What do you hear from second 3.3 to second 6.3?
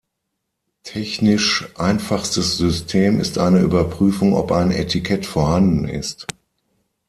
eine Überprüfung ob ein Etikett vorhanden ist.